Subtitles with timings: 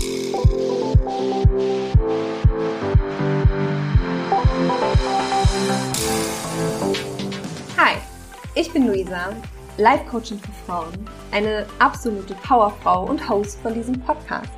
[0.00, 0.06] Hi,
[8.54, 9.36] ich bin Luisa,
[9.76, 10.94] Life Coachin für Frauen,
[11.32, 14.48] eine absolute Powerfrau und Host von diesem Podcast.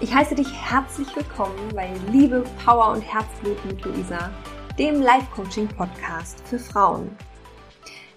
[0.00, 4.30] Ich heiße dich herzlich willkommen bei Liebe, Power und Herzblut mit Luisa,
[4.78, 7.16] dem Life Coaching Podcast für Frauen.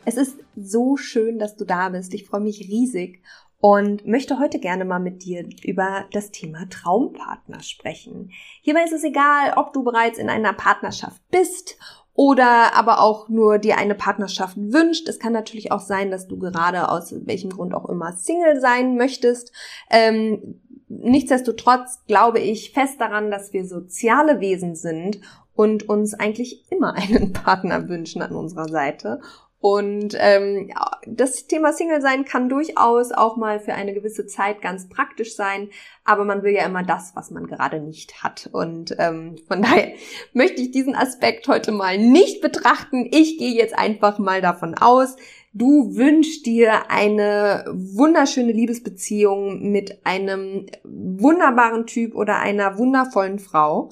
[0.03, 2.13] Es ist so schön, dass du da bist.
[2.13, 3.21] Ich freue mich riesig
[3.61, 8.31] und möchte heute gerne mal mit dir über das Thema Traumpartner sprechen.
[8.61, 11.77] Hierbei ist es egal, ob du bereits in einer Partnerschaft bist
[12.13, 15.07] oder aber auch nur dir eine Partnerschaft wünscht.
[15.09, 18.95] Es kann natürlich auch sein, dass du gerade aus welchem Grund auch immer Single sein
[18.95, 19.51] möchtest.
[19.89, 25.19] Ähm, nichtsdestotrotz glaube ich fest daran, dass wir soziale Wesen sind
[25.53, 29.19] und uns eigentlich immer einen Partner wünschen an unserer Seite
[29.61, 30.71] und ähm,
[31.05, 35.69] das Thema Single sein kann durchaus auch mal für eine gewisse Zeit ganz praktisch sein,
[36.05, 38.49] aber man will ja immer das, was man gerade nicht hat.
[38.53, 39.91] Und ähm, von daher
[40.31, 43.05] möchte ich diesen Aspekt heute mal nicht betrachten.
[43.11, 45.17] Ich gehe jetzt einfach mal davon aus,
[45.51, 53.89] du wünschst dir eine wunderschöne Liebesbeziehung mit einem wunderbaren Typ oder einer wundervollen Frau.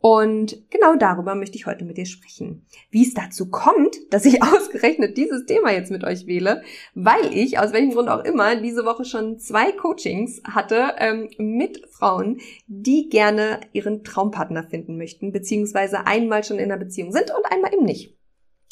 [0.00, 2.64] Und genau darüber möchte ich heute mit dir sprechen.
[2.90, 6.62] Wie es dazu kommt, dass ich ausgerechnet dieses Thema jetzt mit euch wähle,
[6.94, 11.84] weil ich, aus welchem Grund auch immer, diese Woche schon zwei Coachings hatte ähm, mit
[11.90, 17.52] Frauen, die gerne ihren Traumpartner finden möchten, beziehungsweise einmal schon in einer Beziehung sind und
[17.52, 18.16] einmal eben nicht.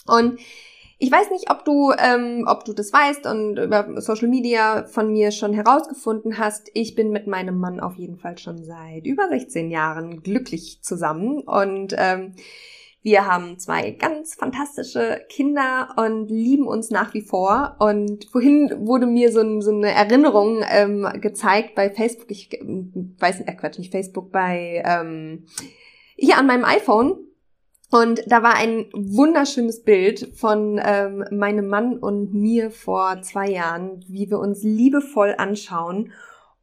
[0.07, 0.39] Und
[0.99, 5.13] ich weiß nicht, ob du, ähm, ob du das weißt und über Social Media von
[5.13, 6.71] mir schon herausgefunden hast.
[6.73, 11.41] Ich bin mit meinem Mann auf jeden Fall schon seit über 16 Jahren glücklich zusammen
[11.41, 12.33] und ähm,
[13.07, 17.77] wir haben zwei ganz fantastische Kinder und lieben uns nach wie vor.
[17.79, 22.31] Und vorhin wurde mir so, ein, so eine Erinnerung ähm, gezeigt bei Facebook.
[22.33, 25.45] Ich äh, weiß nicht, äh, Quatsch, nicht Facebook, bei ähm,
[26.17, 27.19] hier an meinem iPhone
[27.91, 34.05] und da war ein wunderschönes Bild von ähm, meinem Mann und mir vor zwei Jahren,
[34.09, 36.12] wie wir uns liebevoll anschauen.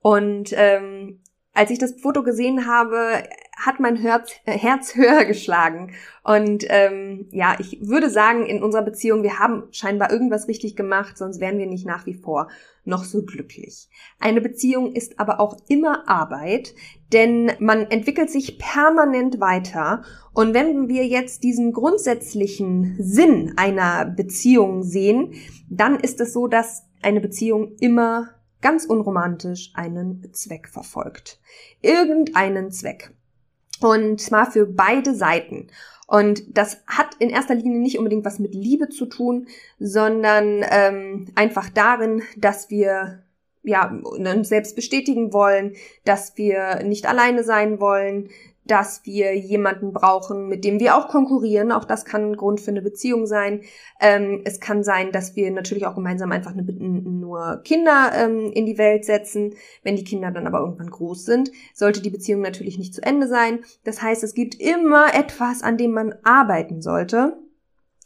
[0.02, 1.22] Und ähm,
[1.53, 3.24] als ich das Foto gesehen habe,
[3.66, 5.94] hat mein Herz, äh, Herz höher geschlagen.
[6.24, 11.18] Und ähm, ja, ich würde sagen, in unserer Beziehung, wir haben scheinbar irgendwas richtig gemacht,
[11.18, 12.47] sonst wären wir nicht nach wie vor
[12.85, 13.90] noch so glücklich.
[14.19, 16.74] Eine Beziehung ist aber auch immer Arbeit,
[17.12, 20.03] denn man entwickelt sich permanent weiter.
[20.34, 25.34] Und wenn wir jetzt diesen grundsätzlichen Sinn einer Beziehung sehen,
[25.69, 28.30] dann ist es so, dass eine Beziehung immer
[28.62, 31.40] ganz unromantisch einen Zweck verfolgt.
[31.81, 33.13] Irgendeinen Zweck.
[33.84, 35.68] Und zwar für beide Seiten.
[36.08, 39.48] Und das hat in erster Linie nicht unbedingt was mit Liebe zu tun,
[39.80, 43.24] sondern ähm, einfach darin, dass wir
[43.64, 48.30] ja uns selbst bestätigen wollen, dass wir nicht alleine sein wollen,
[48.66, 51.72] dass wir jemanden brauchen, mit dem wir auch konkurrieren.
[51.72, 53.62] Auch das kann ein Grund für eine Beziehung sein.
[54.00, 58.66] Ähm, es kann sein, dass wir natürlich auch gemeinsam einfach eine, nur Kinder ähm, in
[58.66, 59.56] die Welt setzen.
[59.84, 63.28] Wenn die Kinder dann aber irgendwann groß sind, sollte die Beziehung natürlich nicht zu Ende
[63.28, 63.59] sein.
[63.84, 67.38] Das heißt, es gibt immer etwas, an dem man arbeiten sollte.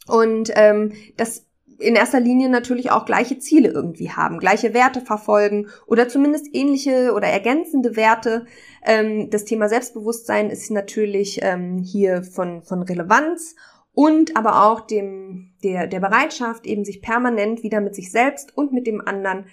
[0.06, 1.47] Und ähm, das
[1.78, 7.12] in erster Linie natürlich auch gleiche Ziele irgendwie haben, gleiche Werte verfolgen oder zumindest ähnliche
[7.14, 8.46] oder ergänzende Werte.
[8.84, 13.54] Ähm, das Thema Selbstbewusstsein ist natürlich ähm, hier von, von Relevanz
[13.92, 18.72] und aber auch dem, der, der Bereitschaft, eben sich permanent wieder mit sich selbst und
[18.72, 19.46] mit dem anderen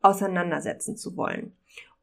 [0.00, 1.56] auseinandersetzen zu wollen.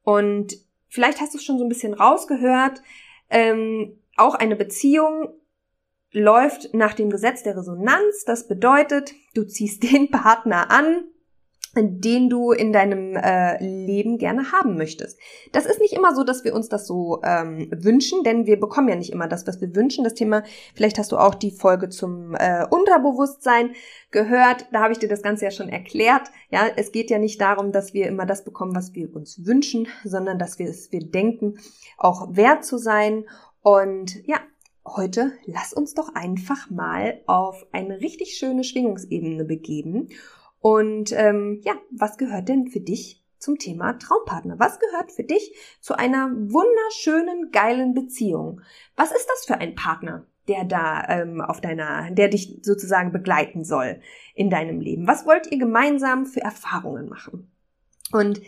[0.04, 0.58] Und
[0.88, 2.82] vielleicht hast du es schon so ein bisschen rausgehört,
[3.30, 5.30] ähm, auch eine Beziehung
[6.12, 8.24] läuft nach dem Gesetz der Resonanz.
[8.26, 11.04] Das bedeutet, du ziehst den Partner an,
[11.76, 15.20] den du in deinem äh, Leben gerne haben möchtest.
[15.52, 18.90] Das ist nicht immer so, dass wir uns das so ähm, wünschen, denn wir bekommen
[18.90, 20.04] ja nicht immer das, was wir wünschen.
[20.04, 20.44] Das Thema,
[20.74, 23.74] vielleicht hast du auch die Folge zum äh, Unterbewusstsein
[24.10, 24.66] gehört.
[24.72, 26.24] Da habe ich dir das Ganze ja schon erklärt.
[26.50, 29.88] Ja, es geht ja nicht darum, dass wir immer das bekommen, was wir uns wünschen,
[30.04, 31.60] sondern dass wir es, wir denken,
[31.98, 33.26] auch wert zu sein.
[33.62, 34.40] Und ja,
[34.96, 40.10] heute lass uns doch einfach mal auf eine richtig schöne Schwingungsebene begeben.
[40.60, 44.60] Und ähm, ja, was gehört denn für dich zum Thema Traumpartner?
[44.60, 48.62] Was gehört für dich zu einer wunderschönen, geilen Beziehung?
[48.96, 53.64] Was ist das für ein Partner, der da ähm, auf deiner, der dich sozusagen begleiten
[53.64, 54.02] soll
[54.36, 55.08] in deinem Leben?
[55.08, 57.50] Was wollt ihr gemeinsam für Erfahrungen machen?
[58.12, 58.42] Und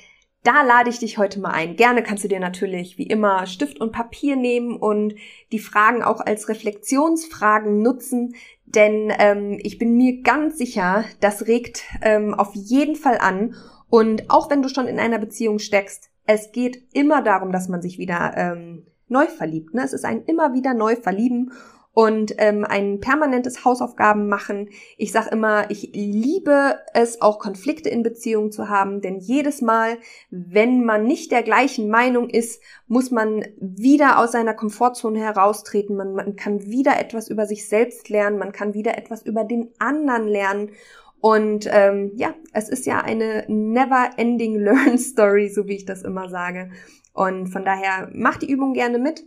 [0.44, 1.76] da lade ich dich heute mal ein.
[1.76, 5.16] Gerne kannst du dir natürlich wie immer Stift und Papier nehmen und
[5.52, 8.36] die Fragen auch als Reflexionsfragen nutzen,
[8.66, 13.56] denn ähm, ich bin mir ganz sicher, das regt ähm, auf jeden Fall an.
[13.90, 17.82] Und auch wenn du schon in einer Beziehung steckst, es geht immer darum, dass man
[17.82, 19.74] sich wieder ähm, neu verliebt.
[19.74, 19.84] Ne?
[19.84, 21.52] Es ist ein immer wieder neu verlieben
[21.94, 24.70] und ähm, ein permanentes Hausaufgaben machen.
[24.98, 29.98] Ich sage immer, ich liebe es auch Konflikte in Beziehungen zu haben, denn jedes Mal,
[30.30, 35.98] wenn man nicht der gleichen Meinung ist, muss man wieder aus seiner Komfortzone heraustreten.
[35.98, 39.70] Man, man kann wieder etwas über sich selbst lernen, man kann wieder etwas über den
[39.80, 40.72] anderen lernen.
[41.20, 46.30] Und ähm, ja, es ist ja eine never-ending Learn Story, so wie ich das immer
[46.30, 46.72] sage.
[47.14, 49.26] Und von daher mach die Übung gerne mit.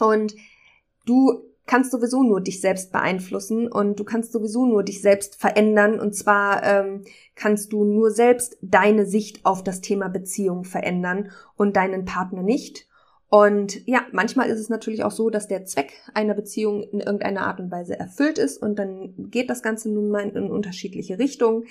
[0.00, 0.34] Und
[1.04, 6.00] du kannst sowieso nur dich selbst beeinflussen und du kannst sowieso nur dich selbst verändern.
[6.00, 7.02] Und zwar ähm,
[7.34, 12.88] kannst du nur selbst deine Sicht auf das Thema Beziehung verändern und deinen Partner nicht.
[13.32, 17.46] Und ja, manchmal ist es natürlich auch so, dass der Zweck einer Beziehung in irgendeiner
[17.46, 21.64] Art und Weise erfüllt ist und dann geht das Ganze nun mal in unterschiedliche Richtungen.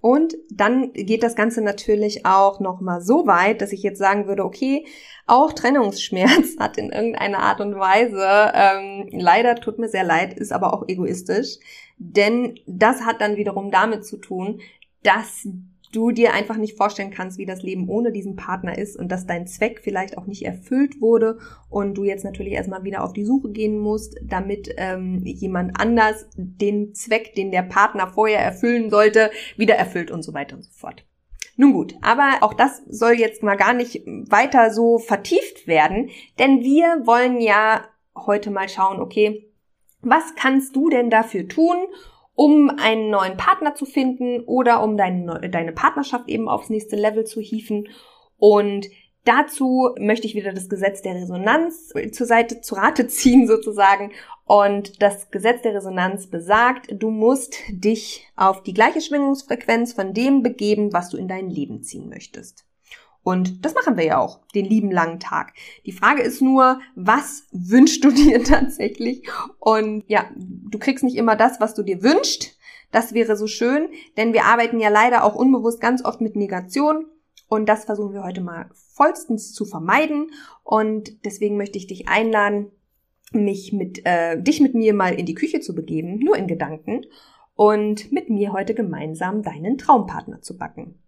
[0.00, 4.42] Und dann geht das Ganze natürlich auch nochmal so weit, dass ich jetzt sagen würde,
[4.42, 4.86] okay,
[5.26, 10.50] auch Trennungsschmerz hat in irgendeiner Art und Weise, ähm, leider tut mir sehr leid, ist
[10.50, 11.58] aber auch egoistisch,
[11.98, 14.62] denn das hat dann wiederum damit zu tun,
[15.02, 15.46] dass
[15.92, 19.26] du dir einfach nicht vorstellen kannst, wie das Leben ohne diesen Partner ist und dass
[19.26, 21.38] dein Zweck vielleicht auch nicht erfüllt wurde
[21.68, 26.26] und du jetzt natürlich erstmal wieder auf die Suche gehen musst, damit ähm, jemand anders
[26.36, 30.70] den Zweck, den der Partner vorher erfüllen sollte, wieder erfüllt und so weiter und so
[30.72, 31.04] fort.
[31.56, 36.62] Nun gut, aber auch das soll jetzt mal gar nicht weiter so vertieft werden, denn
[36.62, 37.84] wir wollen ja
[38.16, 39.52] heute mal schauen, okay,
[40.00, 41.76] was kannst du denn dafür tun,
[42.40, 47.26] um einen neuen Partner zu finden oder um deine, deine Partnerschaft eben aufs nächste Level
[47.26, 47.90] zu hieven.
[48.38, 48.86] Und
[49.26, 54.12] dazu möchte ich wieder das Gesetz der Resonanz zur Seite, zu Rate ziehen sozusagen.
[54.46, 60.42] Und das Gesetz der Resonanz besagt, du musst dich auf die gleiche Schwingungsfrequenz von dem
[60.42, 62.64] begeben, was du in dein Leben ziehen möchtest.
[63.22, 65.52] Und das machen wir ja auch, den lieben langen Tag.
[65.84, 69.28] Die Frage ist nur, was wünschst du dir tatsächlich?
[69.58, 72.56] Und ja, du kriegst nicht immer das, was du dir wünschst.
[72.92, 77.06] Das wäre so schön, denn wir arbeiten ja leider auch unbewusst ganz oft mit Negation.
[77.48, 80.30] Und das versuchen wir heute mal vollstens zu vermeiden.
[80.64, 82.70] Und deswegen möchte ich dich einladen,
[83.32, 87.02] mich mit, äh, dich mit mir mal in die Küche zu begeben, nur in Gedanken,
[87.54, 90.98] und mit mir heute gemeinsam deinen Traumpartner zu backen.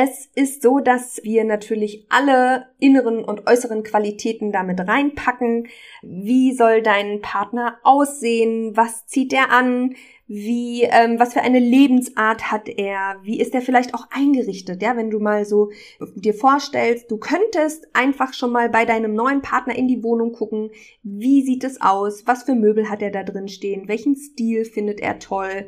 [0.00, 5.66] Es ist so, dass wir natürlich alle inneren und äußeren Qualitäten damit reinpacken.
[6.02, 8.76] Wie soll dein Partner aussehen?
[8.76, 9.96] Was zieht er an?
[10.28, 13.16] Wie, ähm, was für eine Lebensart hat er?
[13.24, 14.82] Wie ist er vielleicht auch eingerichtet?
[14.82, 15.70] Ja, wenn du mal so
[16.14, 20.70] dir vorstellst, du könntest einfach schon mal bei deinem neuen Partner in die Wohnung gucken.
[21.02, 22.24] Wie sieht es aus?
[22.24, 23.88] Was für Möbel hat er da drin stehen?
[23.88, 25.66] Welchen Stil findet er toll?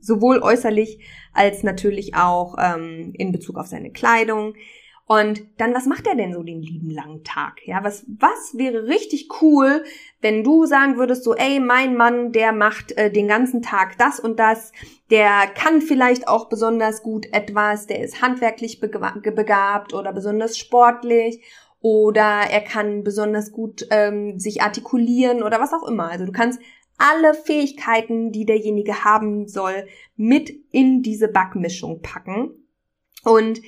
[0.00, 1.00] Sowohl äußerlich
[1.32, 4.54] als natürlich auch ähm, in Bezug auf seine Kleidung.
[5.08, 7.60] Und dann, was macht er denn so den lieben langen Tag?
[7.64, 9.84] Ja, was, was wäre richtig cool,
[10.20, 14.18] wenn du sagen würdest so, ey, mein Mann, der macht äh, den ganzen Tag das
[14.18, 14.72] und das,
[15.10, 21.40] der kann vielleicht auch besonders gut etwas, der ist handwerklich begabt oder besonders sportlich
[21.80, 26.10] oder er kann besonders gut ähm, sich artikulieren oder was auch immer.
[26.10, 26.58] Also du kannst
[26.98, 32.68] alle Fähigkeiten, die derjenige haben soll, mit in diese Backmischung packen.
[33.24, 33.60] Und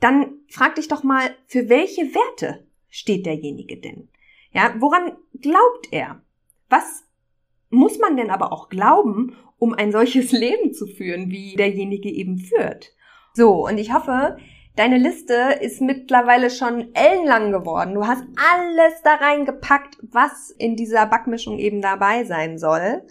[0.00, 4.08] dann frag dich doch mal, für welche Werte steht derjenige denn?
[4.52, 6.22] Ja, woran glaubt er?
[6.68, 7.04] Was
[7.70, 12.38] muss man denn aber auch glauben, um ein solches Leben zu führen, wie derjenige eben
[12.38, 12.92] führt?
[13.34, 14.38] So, und ich hoffe,
[14.78, 17.94] Deine Liste ist mittlerweile schon ellenlang geworden.
[17.94, 23.02] Du hast alles da reingepackt, was in dieser Backmischung eben dabei sein soll.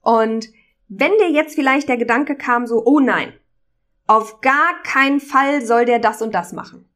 [0.00, 0.48] Und
[0.86, 3.32] wenn dir jetzt vielleicht der Gedanke kam, so, oh nein,
[4.06, 6.88] auf gar keinen Fall soll der das und das machen.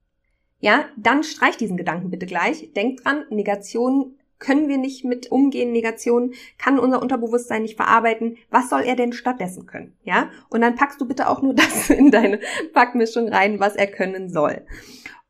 [0.61, 2.73] Ja, dann streich diesen Gedanken bitte gleich.
[2.75, 8.37] Denk dran, Negation können wir nicht mit umgehen, Negation kann unser Unterbewusstsein nicht verarbeiten.
[8.51, 9.97] Was soll er denn stattdessen können?
[10.03, 10.31] Ja?
[10.51, 12.41] Und dann packst du bitte auch nur das in deine
[12.75, 14.67] Backmischung rein, was er können soll.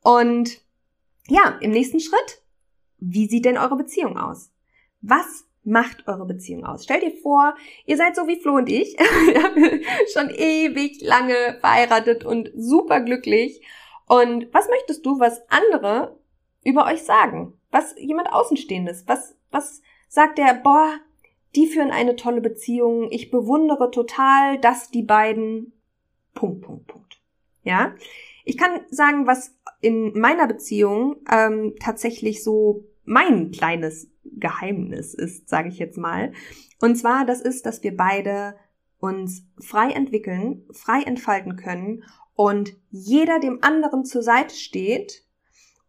[0.03, 0.61] Und
[1.29, 2.43] ja, im nächsten Schritt,
[2.99, 4.51] wie sieht denn eure Beziehung aus?
[5.03, 6.85] Was macht eure Beziehung aus?
[6.85, 7.55] Stell dir vor,
[7.87, 8.97] ihr seid so wie Flo und ich,
[10.13, 13.61] schon ewig lange verheiratet und super glücklich.
[14.07, 16.19] Und was möchtest du, was andere
[16.65, 17.55] über euch sagen?
[17.73, 19.05] Was jemand Außenstehendes?
[19.09, 21.01] Was, was sagt der, boah,
[21.57, 25.73] die führen eine tolle Beziehung, ich bewundere total, dass die beiden,
[26.35, 27.21] Punkt, Punkt, Punkt.
[27.65, 27.95] Ja?
[28.45, 35.69] Ich kann sagen, was in meiner Beziehung ähm, tatsächlich so mein kleines Geheimnis ist, sage
[35.69, 36.33] ich jetzt mal.
[36.81, 38.55] Und zwar, das ist, dass wir beide
[38.99, 45.25] uns frei entwickeln, frei entfalten können und jeder dem anderen zur Seite steht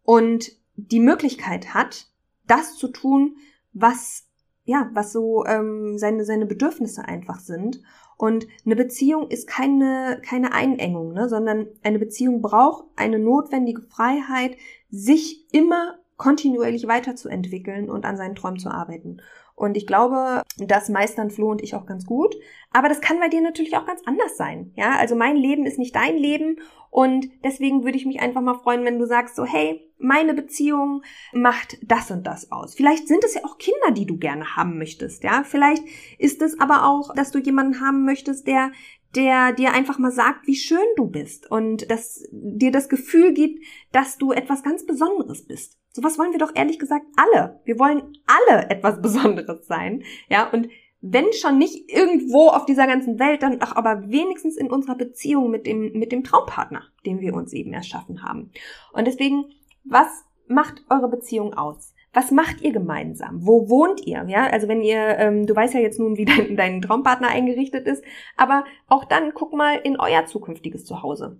[0.02, 2.08] und die Möglichkeit hat,
[2.46, 3.36] das zu tun,
[3.72, 4.24] was
[4.66, 7.82] ja, was so ähm, seine seine Bedürfnisse einfach sind.
[8.16, 14.56] Und eine Beziehung ist keine keine Einengung, ne, sondern eine Beziehung braucht eine notwendige Freiheit,
[14.90, 19.18] sich immer kontinuierlich weiterzuentwickeln und an seinen Träumen zu arbeiten.
[19.56, 22.34] Und ich glaube, das meistern Flo und ich auch ganz gut.
[22.72, 24.72] Aber das kann bei dir natürlich auch ganz anders sein.
[24.74, 26.56] Ja, also mein Leben ist nicht dein Leben.
[26.90, 31.02] Und deswegen würde ich mich einfach mal freuen, wenn du sagst so, hey, meine Beziehung
[31.32, 32.74] macht das und das aus.
[32.74, 35.22] Vielleicht sind es ja auch Kinder, die du gerne haben möchtest.
[35.22, 35.82] Ja, vielleicht
[36.18, 38.72] ist es aber auch, dass du jemanden haben möchtest, der
[39.14, 43.64] der dir einfach mal sagt, wie schön du bist und dass dir das Gefühl gibt,
[43.92, 45.78] dass du etwas ganz Besonderes bist.
[45.94, 47.60] Sowas wollen wir doch ehrlich gesagt alle.
[47.64, 50.02] Wir wollen alle etwas Besonderes sein.
[50.28, 50.68] Ja, und
[51.00, 55.50] wenn schon nicht irgendwo auf dieser ganzen Welt, dann doch aber wenigstens in unserer Beziehung
[55.50, 58.50] mit dem, mit dem Traumpartner, den wir uns eben erschaffen haben.
[58.92, 59.44] Und deswegen,
[59.84, 61.94] was macht eure Beziehung aus?
[62.12, 63.46] Was macht ihr gemeinsam?
[63.46, 64.24] Wo wohnt ihr?
[64.28, 67.86] Ja, also wenn ihr, ähm, du weißt ja jetzt nun, wie dein, dein Traumpartner eingerichtet
[67.86, 68.02] ist,
[68.36, 71.38] aber auch dann guck mal in euer zukünftiges Zuhause.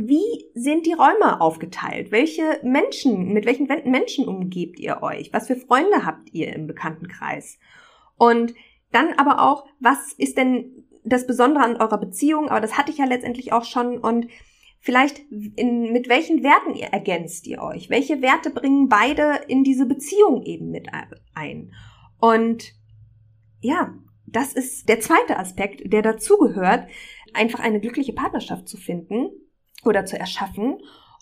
[0.00, 2.12] Wie sind die Räume aufgeteilt?
[2.12, 5.32] Welche Menschen, mit welchen Menschen umgebt ihr euch?
[5.32, 7.58] Was für Freunde habt ihr im Bekanntenkreis?
[8.16, 8.54] Und
[8.92, 12.48] dann aber auch, was ist denn das Besondere an eurer Beziehung?
[12.48, 13.98] Aber das hatte ich ja letztendlich auch schon.
[13.98, 14.28] Und
[14.78, 15.20] vielleicht
[15.56, 17.90] in, mit welchen Werten ihr ergänzt ihr euch?
[17.90, 20.86] Welche Werte bringen beide in diese Beziehung eben mit
[21.34, 21.74] ein?
[22.20, 22.72] Und
[23.60, 23.94] ja,
[24.26, 26.86] das ist der zweite Aspekt, der dazugehört,
[27.34, 29.30] einfach eine glückliche Partnerschaft zu finden
[29.84, 30.78] oder zu erschaffen.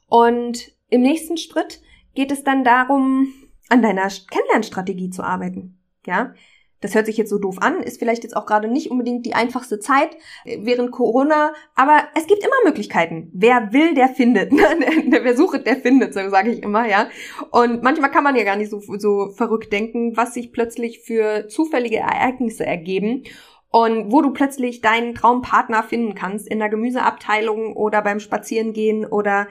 [0.08, 1.80] Und im nächsten Schritt
[2.14, 3.32] geht es dann darum,
[3.68, 5.78] an deiner Kennenlernstrategie zu arbeiten.
[6.06, 6.34] Ja,
[6.80, 9.34] das hört sich jetzt so doof an, ist vielleicht jetzt auch gerade nicht unbedingt die
[9.34, 10.10] einfachste Zeit
[10.44, 13.30] äh, während Corona, aber es gibt immer Möglichkeiten.
[13.32, 14.52] Wer will, der findet.
[14.52, 17.08] Wer sucht, der findet, so sage ich immer, ja.
[17.50, 21.48] Und manchmal kann man ja gar nicht so, so verrückt denken, was sich plötzlich für
[21.48, 23.24] zufällige Ereignisse ergeben
[23.70, 29.48] und wo du plötzlich deinen Traumpartner finden kannst in der Gemüseabteilung oder beim Spazierengehen oder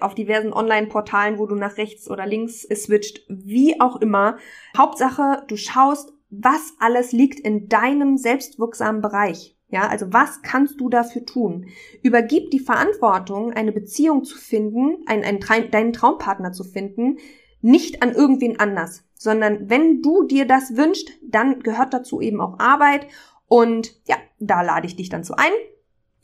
[0.00, 4.38] auf diversen Online-Portalen, wo du nach rechts oder links switcht, wie auch immer.
[4.76, 9.56] Hauptsache, du schaust, was alles liegt in deinem selbstwirksamen Bereich.
[9.68, 11.66] Ja, also was kannst du dafür tun?
[12.02, 17.16] Übergib die Verantwortung, eine Beziehung zu finden, einen, einen, deinen Traumpartner zu finden,
[17.62, 22.58] nicht an irgendwen anders, sondern wenn du dir das wünschst, dann gehört dazu eben auch
[22.58, 23.06] Arbeit
[23.46, 25.52] und ja, da lade ich dich dann zu ein,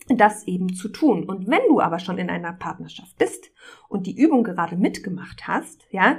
[0.09, 1.25] das eben zu tun.
[1.25, 3.51] Und wenn du aber schon in einer Partnerschaft bist
[3.89, 6.19] und die Übung gerade mitgemacht hast, ja,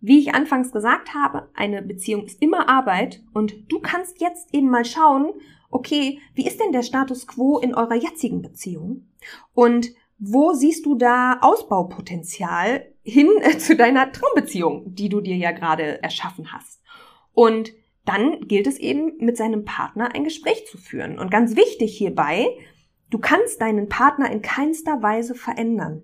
[0.00, 4.68] wie ich anfangs gesagt habe, eine Beziehung ist immer Arbeit und du kannst jetzt eben
[4.68, 5.30] mal schauen,
[5.70, 9.08] okay, wie ist denn der Status quo in eurer jetzigen Beziehung?
[9.54, 16.02] Und wo siehst du da Ausbaupotenzial hin zu deiner Traumbeziehung, die du dir ja gerade
[16.02, 16.82] erschaffen hast?
[17.32, 17.72] Und
[18.04, 21.18] dann gilt es eben, mit seinem Partner ein Gespräch zu führen.
[21.18, 22.46] Und ganz wichtig hierbei,
[23.10, 26.02] du kannst deinen Partner in keinster Weise verändern.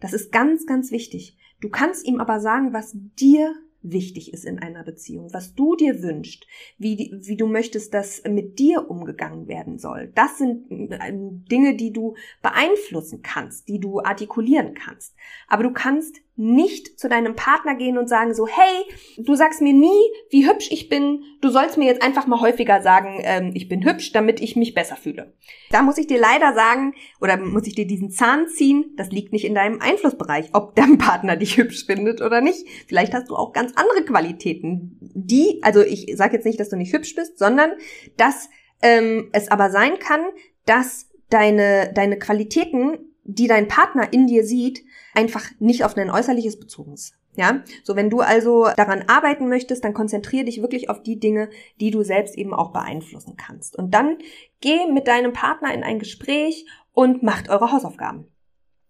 [0.00, 1.36] Das ist ganz, ganz wichtig.
[1.60, 6.02] Du kannst ihm aber sagen, was dir wichtig ist in einer Beziehung, was du dir
[6.02, 6.46] wünschst,
[6.78, 10.12] wie, wie du möchtest, dass mit dir umgegangen werden soll.
[10.14, 15.14] Das sind äh, Dinge, die du beeinflussen kannst, die du artikulieren kannst.
[15.48, 18.84] Aber du kannst nicht zu deinem Partner gehen und sagen so, hey,
[19.18, 22.80] du sagst mir nie, wie hübsch ich bin, du sollst mir jetzt einfach mal häufiger
[22.80, 25.34] sagen, ähm, ich bin hübsch, damit ich mich besser fühle.
[25.70, 29.32] Da muss ich dir leider sagen, oder muss ich dir diesen Zahn ziehen, das liegt
[29.32, 32.66] nicht in deinem Einflussbereich, ob dein Partner dich hübsch findet oder nicht.
[32.88, 36.76] Vielleicht hast du auch ganz andere Qualitäten, die, also ich sage jetzt nicht, dass du
[36.76, 37.72] nicht hübsch bist, sondern
[38.16, 38.48] dass
[38.80, 40.22] ähm, es aber sein kann,
[40.64, 44.84] dass deine, deine Qualitäten, die dein Partner in dir sieht,
[45.14, 47.14] einfach nicht auf dein Äußerliches bezogen ist.
[47.36, 51.48] Ja, so wenn du also daran arbeiten möchtest, dann konzentriere dich wirklich auf die Dinge,
[51.80, 53.76] die du selbst eben auch beeinflussen kannst.
[53.76, 54.18] Und dann
[54.60, 58.26] geh mit deinem Partner in ein Gespräch und macht eure Hausaufgaben.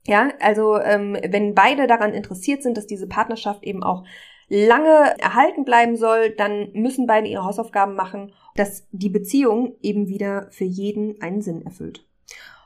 [0.07, 4.05] Ja, also ähm, wenn beide daran interessiert sind, dass diese Partnerschaft eben auch
[4.49, 10.49] lange erhalten bleiben soll, dann müssen beide ihre Hausaufgaben machen, dass die Beziehung eben wieder
[10.51, 12.07] für jeden einen Sinn erfüllt.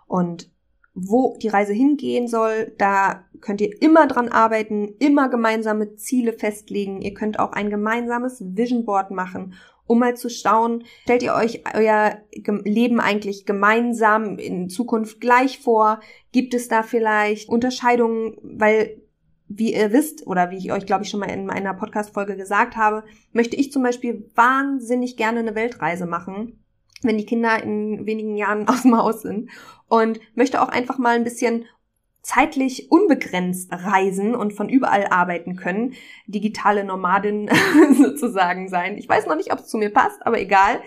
[0.06, 0.50] Und
[0.95, 7.03] wo die Reise hingehen soll, da könnt ihr immer dran arbeiten, immer gemeinsame Ziele festlegen.
[7.03, 9.55] Ihr könnt auch ein gemeinsames Vision Board machen,
[9.87, 12.19] um mal zu schauen, stellt ihr euch euer
[12.65, 16.01] Leben eigentlich gemeinsam in Zukunft gleich vor?
[16.33, 19.03] Gibt es da vielleicht Unterscheidungen, weil
[19.47, 22.77] wie ihr wisst oder wie ich euch, glaube ich, schon mal in meiner Podcast-Folge gesagt
[22.77, 26.63] habe, möchte ich zum Beispiel wahnsinnig gerne eine Weltreise machen
[27.05, 29.51] wenn die Kinder in wenigen Jahren aus dem Haus sind
[29.89, 31.67] und möchte auch einfach mal ein bisschen
[32.23, 35.93] zeitlich unbegrenzt reisen und von überall arbeiten können,
[36.27, 37.51] digitale Nomadin
[37.99, 38.97] sozusagen sein.
[38.97, 40.81] Ich weiß noch nicht, ob es zu mir passt, aber egal.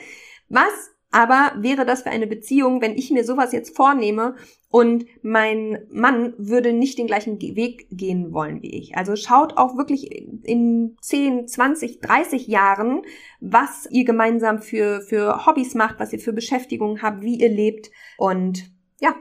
[0.50, 4.36] Was aber wäre das für eine Beziehung, wenn ich mir sowas jetzt vornehme
[4.70, 8.98] und mein Mann würde nicht den gleichen Weg gehen wollen wie ich?
[8.98, 13.04] Also schaut auch wirklich in 10, 20, 30 Jahren,
[13.40, 17.90] was ihr gemeinsam für, für Hobbys macht, was ihr für Beschäftigungen habt, wie ihr lebt
[18.18, 19.16] und ja,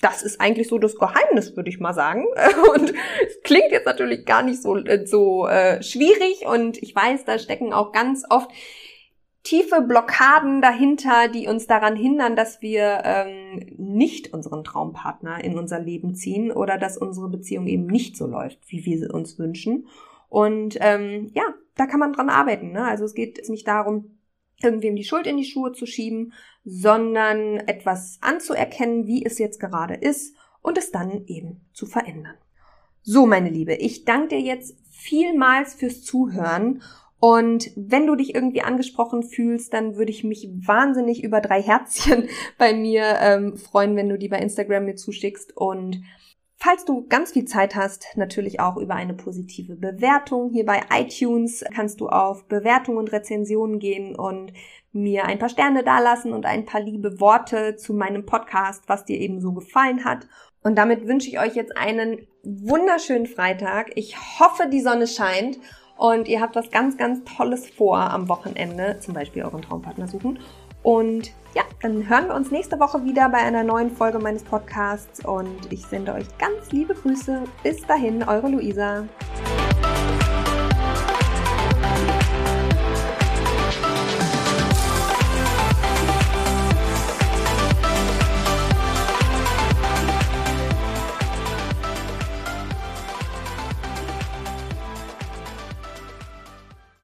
[0.00, 2.26] das ist eigentlich so das Geheimnis, würde ich mal sagen.
[2.74, 2.92] Und
[3.24, 7.72] es klingt jetzt natürlich gar nicht so, so äh, schwierig und ich weiß, da stecken
[7.72, 8.50] auch ganz oft
[9.42, 15.80] tiefe Blockaden dahinter, die uns daran hindern, dass wir ähm, nicht unseren Traumpartner in unser
[15.80, 19.88] Leben ziehen oder dass unsere Beziehung eben nicht so läuft, wie wir sie uns wünschen.
[20.28, 21.42] Und ähm, ja,
[21.76, 22.72] da kann man dran arbeiten.
[22.72, 22.84] Ne?
[22.84, 24.18] Also es geht nicht darum,
[24.62, 26.32] irgendwem die Schuld in die Schuhe zu schieben,
[26.64, 32.36] sondern etwas anzuerkennen, wie es jetzt gerade ist und es dann eben zu verändern.
[33.02, 36.82] So, meine Liebe, ich danke dir jetzt vielmals fürs Zuhören
[37.24, 42.28] und wenn du dich irgendwie angesprochen fühlst, dann würde ich mich wahnsinnig über drei Herzchen
[42.58, 45.56] bei mir ähm, freuen, wenn du die bei Instagram mir zuschickst.
[45.56, 46.02] Und
[46.56, 50.50] falls du ganz viel Zeit hast, natürlich auch über eine positive Bewertung.
[50.50, 54.52] Hier bei iTunes kannst du auf Bewertungen und Rezensionen gehen und
[54.90, 59.20] mir ein paar Sterne dalassen und ein paar liebe Worte zu meinem Podcast, was dir
[59.20, 60.26] eben so gefallen hat.
[60.64, 63.92] Und damit wünsche ich euch jetzt einen wunderschönen Freitag.
[63.94, 65.60] Ich hoffe, die Sonne scheint
[66.02, 70.40] und ihr habt was ganz, ganz Tolles vor am Wochenende, zum Beispiel euren Traumpartner suchen.
[70.82, 75.24] Und ja, dann hören wir uns nächste Woche wieder bei einer neuen Folge meines Podcasts
[75.24, 77.44] und ich sende euch ganz liebe Grüße.
[77.62, 79.04] Bis dahin, eure Luisa.